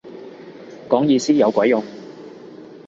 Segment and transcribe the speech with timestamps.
[0.89, 1.83] 講意思有鬼用